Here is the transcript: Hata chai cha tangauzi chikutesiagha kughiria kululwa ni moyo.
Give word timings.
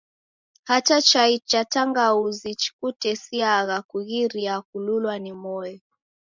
Hata 0.63 1.01
chai 1.01 1.39
cha 1.39 1.65
tangauzi 1.65 2.55
chikutesiagha 2.55 3.81
kughiria 3.89 4.55
kululwa 4.69 5.19
ni 5.19 5.31
moyo. 5.43 5.79